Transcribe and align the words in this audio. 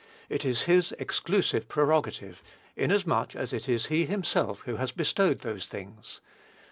It 0.29 0.43
is 0.45 0.63
his 0.63 0.93
exclusive 0.93 1.67
prerogative, 1.67 2.41
inasmuch 2.75 3.35
as 3.35 3.53
it 3.53 3.69
is 3.69 3.85
he 3.85 4.05
himself 4.05 4.61
who 4.61 4.77
has 4.77 4.91
bestowed 4.91 5.41
those 5.41 5.67
things. 5.67 6.21